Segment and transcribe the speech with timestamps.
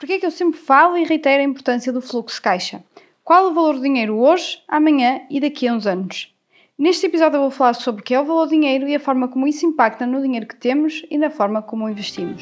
[0.00, 2.82] Porquê é que eu sempre falo e reitero a importância do fluxo caixa?
[3.22, 6.34] Qual o valor do dinheiro hoje, amanhã e daqui a uns anos?
[6.78, 8.98] Neste episódio eu vou falar sobre o que é o valor do dinheiro e a
[8.98, 12.40] forma como isso impacta no dinheiro que temos e na forma como o investimos.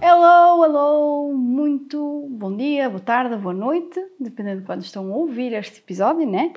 [0.00, 5.52] Hello, hello, muito bom dia, boa tarde, boa noite, dependendo de quando estão a ouvir
[5.52, 6.54] este episódio, né?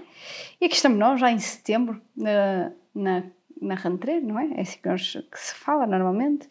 [0.62, 3.24] E aqui estamos nós, já em setembro, na, na
[3.62, 4.50] na rentrée, não é?
[4.56, 6.48] É assim que, nós, que se fala normalmente.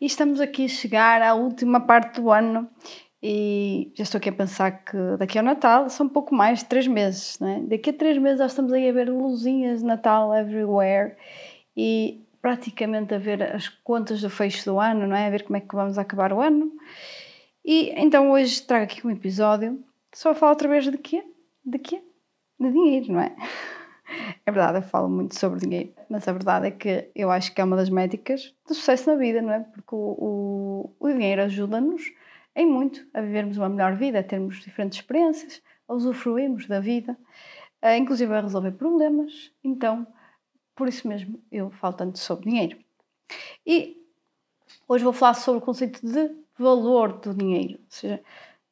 [0.00, 2.68] E estamos aqui a chegar à última parte do ano
[3.22, 6.66] e já estou aqui a pensar que daqui ao Natal são um pouco mais de
[6.66, 7.60] três meses, não é?
[7.60, 11.16] Daqui a três meses nós estamos aí a ver luzinhas de Natal everywhere
[11.76, 15.26] e praticamente a ver as contas do fecho do ano, não é?
[15.26, 16.72] A ver como é que vamos acabar o ano.
[17.64, 19.82] E então hoje trago aqui um episódio
[20.14, 21.24] só falo outra vez de quê?
[21.64, 22.02] De quê?
[22.58, 23.34] De dinheiro, não é?
[24.46, 27.60] É verdade, eu falo muito sobre dinheiro, mas a verdade é que eu acho que
[27.60, 29.60] é uma das métricas do sucesso na vida, não é?
[29.60, 32.02] Porque o, o, o dinheiro ajuda-nos
[32.56, 37.16] em muito a vivermos uma melhor vida, a termos diferentes experiências, a usufruirmos da vida,
[37.82, 39.52] a, inclusive a resolver problemas.
[39.62, 40.06] Então,
[40.74, 42.78] por isso mesmo, eu falo tanto sobre dinheiro.
[43.66, 43.96] E
[44.88, 48.22] hoje vou falar sobre o conceito de valor do dinheiro, ou seja,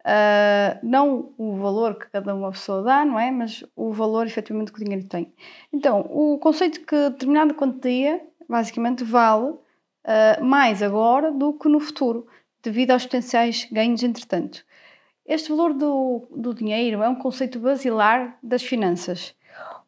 [0.06, 3.28] Uh, não o valor que cada uma pessoa dá, não é?
[3.32, 5.32] Mas o valor efetivamente que o dinheiro tem.
[5.72, 12.28] Então, o conceito que determinada quantia basicamente vale uh, mais agora do que no futuro,
[12.62, 14.64] devido aos potenciais ganhos entretanto.
[15.26, 19.34] Este valor do, do dinheiro é um conceito basilar das finanças.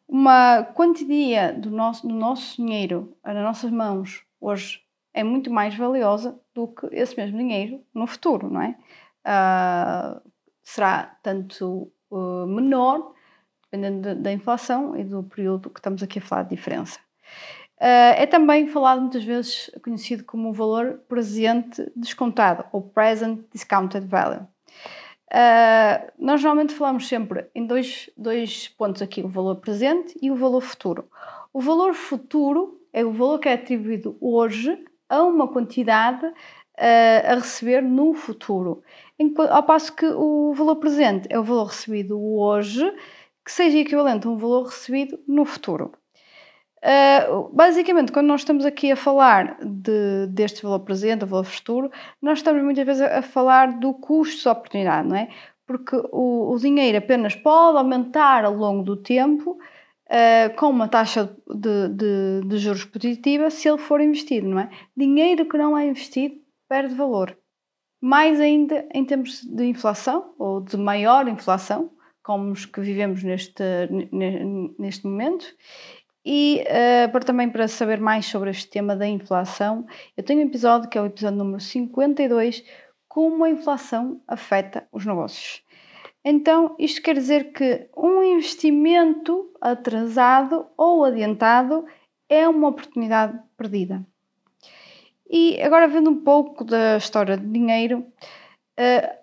[0.05, 4.81] Uma quantia do nosso, do nosso dinheiro nas nossas mãos hoje
[5.13, 8.75] é muito mais valiosa do que esse mesmo dinheiro no futuro, não é?
[9.25, 10.21] Uh,
[10.63, 13.13] será tanto uh, menor,
[13.63, 16.99] dependendo da inflação e do período que estamos aqui a falar de diferença.
[17.79, 24.05] Uh, é também falado muitas vezes conhecido como o valor presente descontado, ou present discounted
[24.05, 24.45] value.
[25.31, 30.35] Uh, nós normalmente falamos sempre em dois, dois pontos aqui, o valor presente e o
[30.35, 31.07] valor futuro.
[31.53, 37.35] O valor futuro é o valor que é atribuído hoje a uma quantidade uh, a
[37.35, 38.83] receber no futuro
[39.49, 42.89] ao passo que o valor presente é o valor recebido hoje,
[43.45, 45.91] que seja equivalente a um valor recebido no futuro.
[46.79, 51.91] Uh, basicamente, quando nós estamos aqui a falar de, deste valor presente, o valor futuro,
[52.21, 55.27] nós estamos muitas vezes a, falar do custo de oportunidade, não é?
[55.67, 59.51] Porque o, o, dinheiro apenas pode aumentar ao longo do tempo
[60.09, 64.69] uh, com uma taxa de, de, de juros positiva se ele for investido, não é?
[64.95, 66.35] Dinheiro que não é investido
[66.69, 67.38] perde valor
[68.01, 71.91] mais ainda em termos de inflação ou de maior inflação,
[72.23, 73.63] como os que vivemos neste,
[74.77, 75.45] neste momento.
[76.25, 80.47] E uh, para, também para saber mais sobre este tema da inflação, eu tenho um
[80.47, 82.63] episódio que é o episódio número 52,
[83.07, 85.63] como a inflação afeta os negócios.
[86.23, 91.85] Então, isto quer dizer que um investimento atrasado ou adiantado
[92.29, 94.05] é uma oportunidade perdida.
[95.29, 99.19] E agora, vendo um pouco da história de dinheiro, uh,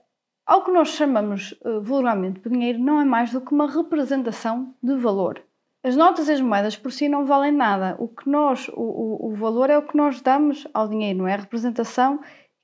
[0.46, 4.72] ao que nós chamamos uh, vulgarmente de dinheiro não é mais do que uma representação
[4.80, 5.42] de valor.
[5.82, 7.96] As notas e as moedas por si não valem nada.
[7.98, 11.28] O que nós, o, o, o valor é o que nós damos ao dinheiro, não
[11.28, 12.20] é a representação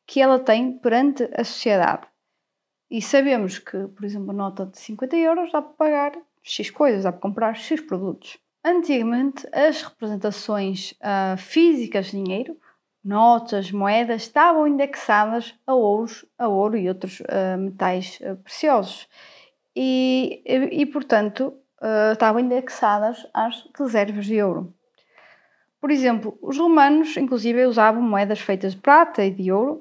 [0.07, 2.07] que ela tem perante a sociedade.
[2.91, 7.05] E sabemos que, por exemplo, a nota de 50 euros dá para pagar X coisas,
[7.05, 8.39] dá para comprar X produtos.
[8.65, 12.57] Antigamente, as representações uh, físicas de dinheiro
[13.05, 19.09] notas, moedas estavam indexadas a ouro, a ouro e outros uh, metais uh, preciosos
[19.75, 24.73] e, e, e portanto, uh, estavam indexadas às reservas de ouro.
[25.81, 29.81] Por exemplo, os romanos, inclusive, usavam moedas feitas de prata e de ouro.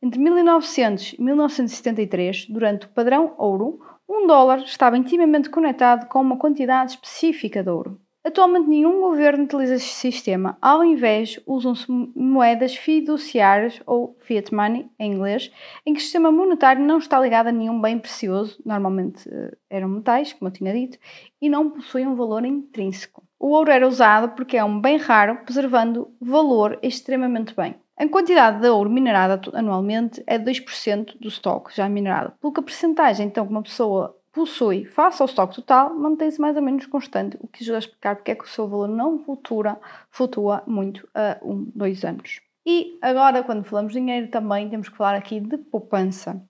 [0.00, 3.78] Entre 1900 e 1973, durante o padrão ouro,
[4.08, 8.00] um dólar estava intimamente conectado com uma quantidade específica de ouro.
[8.24, 15.12] Atualmente nenhum governo utiliza este sistema, ao invés usam-se moedas fiduciárias ou fiat money em
[15.12, 15.50] inglês,
[15.84, 19.88] em que o sistema monetário não está ligado a nenhum bem precioso, normalmente eh, eram
[19.88, 20.98] metais, como eu tinha dito,
[21.40, 23.24] e não possuem um valor intrínseco.
[23.40, 27.74] O ouro era usado porque é um bem raro, preservando valor extremamente bem.
[27.98, 32.62] A quantidade de ouro minerado anualmente é 2% do estoque já minerado, pelo que a
[32.62, 37.36] percentagem então que uma pessoa possui face ao estoque total mantém-se mais ou menos constante,
[37.40, 39.80] o que ajuda a explicar porque é que o seu valor não flutua,
[40.10, 42.40] flutua muito a um, dois anos.
[42.64, 46.40] E agora, quando falamos de dinheiro, também temos que falar aqui de poupança.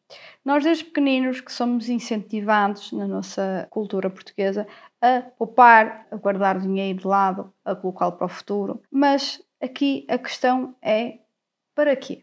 [0.44, 4.66] Nós, desde pequeninos, que somos incentivados na nossa cultura portuguesa
[5.00, 10.18] a poupar, a guardar dinheiro de lado, a colocá-lo para o futuro, mas aqui a
[10.18, 11.18] questão é
[11.74, 12.22] para quê?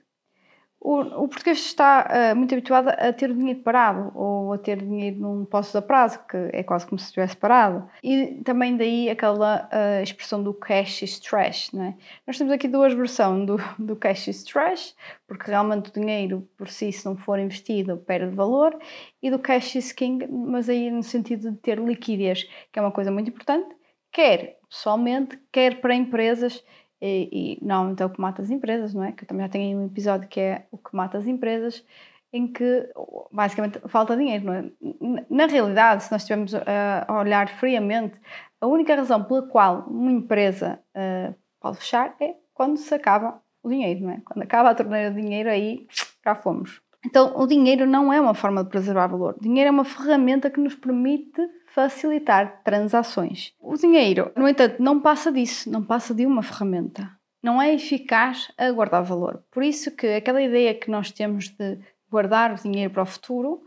[0.90, 4.82] O, o português está uh, muito habituado a ter o dinheiro parado ou a ter
[4.82, 7.88] dinheiro num posto a prazo, que é quase como se estivesse parado.
[8.04, 11.72] E também daí aquela uh, expressão do cash is trash.
[11.74, 11.96] Não é?
[12.26, 14.96] Nós temos aqui duas versões do, do cash is trash,
[15.28, 18.76] porque realmente o dinheiro por si, se não for investido, perde valor,
[19.22, 22.92] e do cash is king, mas aí no sentido de ter liquidez, que é uma
[22.92, 23.76] coisa muito importante,
[24.12, 26.64] quer pessoalmente, quer para empresas
[27.02, 29.12] e, e normalmente é o que mata as empresas, não é?
[29.12, 31.86] Que eu também já tenho um episódio que é o que mata as empresas,
[32.32, 32.90] em que
[33.32, 35.26] basicamente falta dinheiro, não é?
[35.30, 38.20] Na realidade, se nós estivermos a olhar friamente,
[38.62, 43.70] a única razão pela qual uma empresa uh, pode fechar é quando se acaba o
[43.70, 44.22] dinheiro, não é?
[44.26, 45.88] Quando acaba a torneira de dinheiro, aí
[46.24, 46.82] já fomos.
[47.06, 49.36] Então, o dinheiro não é uma forma de preservar valor.
[49.38, 51.42] O dinheiro é uma ferramenta que nos permite
[51.74, 53.54] facilitar transações.
[53.60, 57.10] O dinheiro, no entanto, não passa disso, não passa de uma ferramenta.
[57.42, 59.44] Não é eficaz a guardar valor.
[59.52, 61.80] Por isso que aquela ideia que nós temos de
[62.12, 63.64] guardar o dinheiro para o futuro,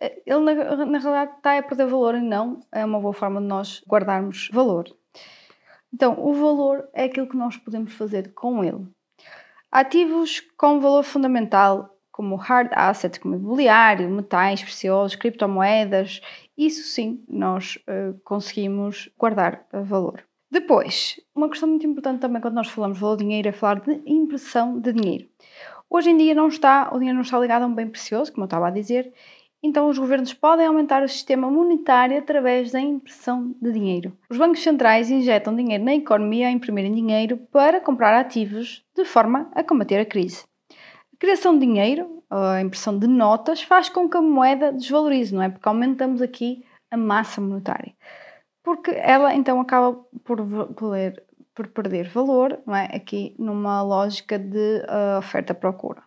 [0.00, 0.54] eh, ele na,
[0.86, 4.48] na realidade está a perder valor e não é uma boa forma de nós guardarmos
[4.52, 4.88] valor.
[5.94, 8.86] Então, o valor é aquilo que nós podemos fazer com ele.
[9.70, 16.20] Ativos com valor fundamental como hard assets, como imobiliário, metais preciosos, criptomoedas,
[16.66, 20.22] isso sim nós uh, conseguimos guardar valor.
[20.50, 24.02] Depois, uma questão muito importante também quando nós falamos de valor dinheiro é falar de
[24.06, 25.26] impressão de dinheiro.
[25.88, 28.44] Hoje em dia não está, o dinheiro não está ligado a um bem precioso, como
[28.44, 29.12] eu estava a dizer,
[29.62, 34.16] então os governos podem aumentar o sistema monetário através da impressão de dinheiro.
[34.28, 39.50] Os bancos centrais injetam dinheiro na economia a imprimir dinheiro para comprar ativos de forma
[39.54, 40.44] a combater a crise
[41.22, 45.50] criação de dinheiro, a impressão de notas, faz com que a moeda desvalorize, não é?
[45.50, 47.92] Porque aumentamos aqui a massa monetária.
[48.62, 49.92] Porque ela então acaba
[50.24, 50.38] por,
[50.74, 51.22] poder,
[51.54, 52.84] por perder valor, não é?
[52.94, 56.02] Aqui numa lógica de uh, oferta-procura.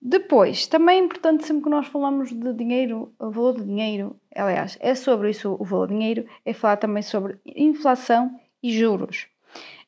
[0.00, 4.76] Depois, também é importante sempre que nós falamos de dinheiro, o valor do dinheiro, aliás,
[4.80, 9.28] é sobre isso o valor do dinheiro, é falar também sobre inflação e juros.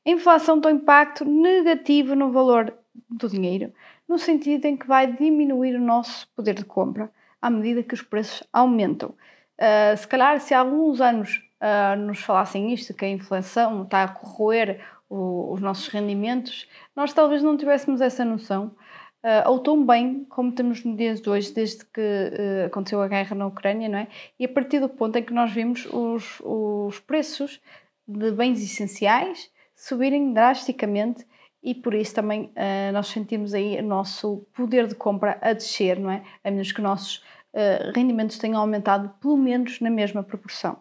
[0.06, 2.72] A inflação tem um impacto negativo no valor
[3.08, 3.72] do dinheiro,
[4.08, 7.10] no sentido em que vai diminuir o nosso poder de compra
[7.40, 9.14] à medida que os preços aumentam.
[9.58, 14.04] Uh, se calhar, se há alguns anos uh, nos falassem isto, que a inflação está
[14.04, 18.74] a corroer o, os nossos rendimentos, nós talvez não tivéssemos essa noção,
[19.22, 22.30] uh, ou tão bem como temos no dia de hoje, desde que
[22.66, 24.08] aconteceu a guerra na Ucrânia, não é?
[24.38, 27.60] E a partir do ponto em que nós vimos os, os preços
[28.08, 31.26] de bens essenciais subirem drasticamente
[31.64, 35.98] e por isso também uh, nós sentimos aí o nosso poder de compra a descer,
[35.98, 36.22] não é?
[36.44, 37.16] A menos que nossos
[37.54, 40.76] uh, rendimentos tenham aumentado pelo menos na mesma proporção.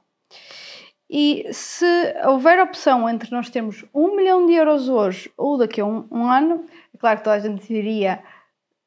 [1.10, 1.86] E se
[2.26, 6.26] houver opção entre nós termos um milhão de euros hoje ou daqui a um, um
[6.26, 8.22] ano, é claro que toda a gente diria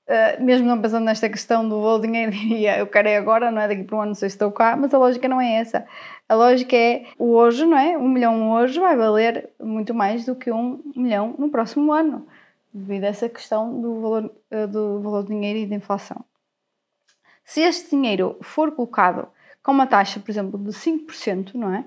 [0.08, 3.60] Uh, mesmo não pensando nesta questão do voo dinheiro, diria eu quero é agora, não
[3.60, 5.54] é daqui para um ano, não sei se estou cá, mas a lógica não é
[5.54, 5.84] essa.
[6.28, 7.96] A lógica é o hoje, não é?
[7.96, 12.26] Um milhão hoje vai valer muito mais do que um milhão no próximo ano,
[12.75, 16.25] devido a essa questão do valor, uh, do valor do dinheiro e da inflação.
[17.44, 19.28] Se este dinheiro for colocado
[19.62, 21.84] com uma taxa, por exemplo, de 5%, não é?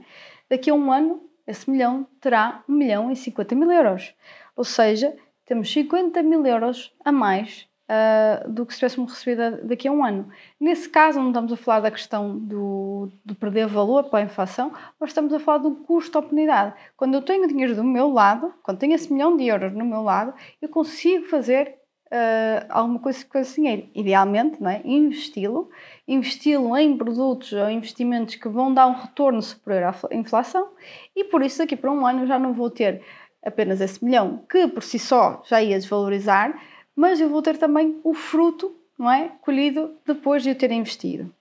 [0.49, 4.15] Daqui a um ano, esse milhão terá 1 milhão e 50 mil euros.
[4.55, 5.15] Ou seja,
[5.45, 10.03] temos 50 mil euros a mais uh, do que se tivéssemos recebido daqui a um
[10.05, 10.29] ano.
[10.59, 15.09] Nesse caso, não estamos a falar da questão do, do perder valor pela inflação, mas
[15.09, 16.75] estamos a falar do custo-oportunidade.
[16.95, 20.03] Quando eu tenho dinheiro do meu lado, quando tenho esse milhão de euros no meu
[20.03, 21.79] lado, eu consigo fazer
[22.11, 23.87] Uh, alguma coisa com esse dinheiro.
[23.93, 24.81] Idealmente, é?
[24.83, 25.69] investi-lo,
[26.07, 30.69] investi-lo em produtos ou investimentos que vão dar um retorno superior à inflação
[31.15, 33.03] e por isso daqui para um ano já não vou ter
[33.45, 36.59] apenas esse milhão que por si só já ia desvalorizar,
[36.99, 39.31] mas eu vou ter também o fruto, não é?
[39.39, 41.33] Colhido depois de eu ter investido.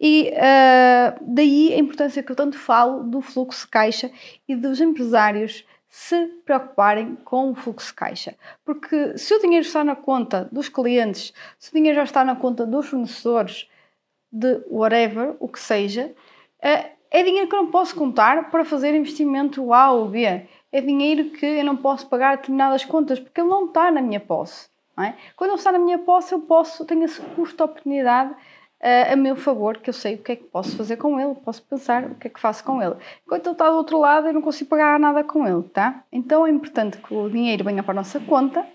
[0.00, 4.12] E uh, daí a importância que eu tanto falo do fluxo de caixa
[4.46, 8.36] e dos empresários se preocuparem com o fluxo de caixa.
[8.64, 12.36] Porque se o dinheiro está na conta dos clientes, se o dinheiro já está na
[12.36, 13.68] conta dos fornecedores,
[14.30, 16.14] de whatever, o que seja,
[16.62, 20.80] uh, é dinheiro que eu não posso contar para fazer investimento A ou B é
[20.80, 24.68] dinheiro que eu não posso pagar determinadas contas porque ele não está na minha posse.
[24.98, 25.14] É?
[25.34, 29.16] Quando ele está na minha posse, eu posso, tenho esse custo de oportunidade uh, a
[29.16, 32.04] meu favor, que eu sei o que é que posso fazer com ele, posso pensar
[32.04, 32.96] o que é que faço com ele.
[33.24, 36.04] Enquanto ele está do outro lado, eu não consigo pagar nada com ele, tá?
[36.12, 38.66] Então é importante que o dinheiro venha para a nossa conta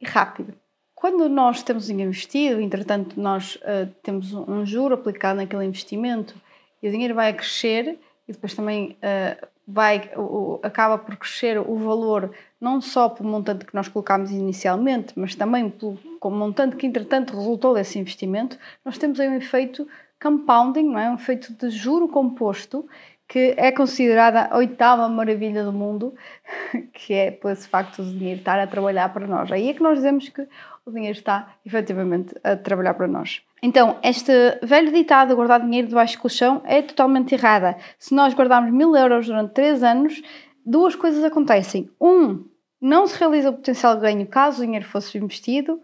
[0.00, 0.52] e rápido.
[0.94, 6.34] Quando nós temos investido, entretanto, nós uh, temos um juro aplicado naquele investimento
[6.82, 11.58] e o dinheiro vai a crescer e depois também uh, vai, o, acaba por crescer
[11.58, 16.86] o valor não só pelo montante que nós colocámos inicialmente, mas também pelo montante que
[16.86, 19.86] entretanto resultou desse investimento, nós temos aí um efeito
[20.20, 21.10] compounding, não é?
[21.10, 22.88] um efeito de juro composto,
[23.28, 26.14] que é considerada a oitava maravilha do mundo,
[26.94, 29.52] que é por esse facto do dinheiro estar a trabalhar para nós.
[29.52, 30.48] Aí é que nós dizemos que
[30.86, 33.42] o dinheiro está efetivamente a trabalhar para nós.
[33.62, 34.32] Então, este
[34.62, 37.76] velho ditado de guardar dinheiro debaixo do colchão é totalmente errada.
[37.98, 40.22] Se nós guardarmos mil euros durante três anos,
[40.64, 41.90] duas coisas acontecem.
[42.00, 42.44] Um,
[42.80, 45.80] não se realiza o potencial ganho caso o dinheiro fosse investido.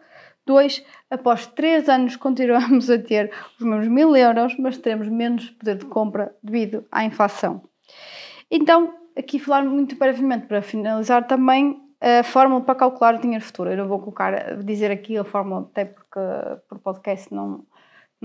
[0.47, 5.77] Dois, após três anos continuamos a ter os mesmos mil euros, mas teremos menos poder
[5.77, 7.63] de compra devido à inflação.
[8.51, 13.71] Então, aqui falar muito brevemente para finalizar também a fórmula para calcular o dinheiro futuro.
[13.71, 16.21] Eu não vou colocar, dizer aqui a fórmula, até porque
[16.69, 17.65] por podcast não,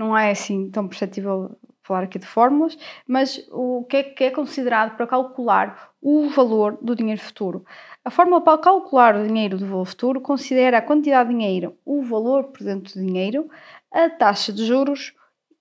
[0.00, 4.30] não é assim tão perceptível falar aqui de fórmulas, mas o que é que é
[4.30, 7.64] considerado para calcular o valor do dinheiro futuro?
[8.04, 12.02] A fórmula para calcular o dinheiro do valor futuro considera a quantidade de dinheiro, o
[12.02, 13.50] valor dentro do dinheiro,
[13.92, 15.12] a taxa de juros,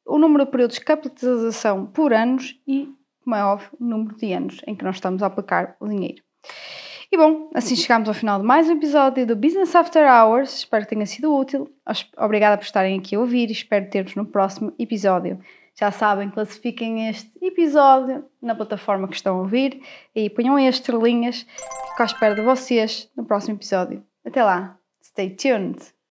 [0.06, 2.90] o número de períodos de capitalização por anos e,
[3.24, 6.29] como é óbvio, o número de anos em que nós estamos a aplicar o dinheiro.
[7.12, 10.60] E bom, assim chegamos ao final de mais um episódio do Business After Hours.
[10.60, 11.68] Espero que tenha sido útil.
[12.16, 15.40] Obrigada por estarem aqui a ouvir e espero ter-vos no próximo episódio.
[15.74, 19.82] Já sabem, classifiquem este episódio na plataforma que estão a ouvir
[20.14, 21.48] e ponham as estrelinhas.
[21.90, 24.04] Fico à espera de vocês no próximo episódio.
[24.24, 25.99] Até lá, stay tuned!